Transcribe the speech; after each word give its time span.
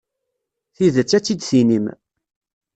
Tidet, 0.75 1.11
ad 1.17 1.23
tt-id-tinim. 1.23 1.85